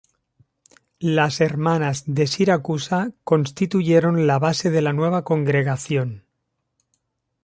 Las 1.15 1.41
hermanas 1.41 2.03
de 2.07 2.25
Siracusa 2.25 3.11
constituyeron 3.23 4.25
la 4.25 4.39
base 4.39 4.71
de 4.71 4.81
la 4.81 4.93
nueva 4.93 5.23
congregación. 5.23 6.23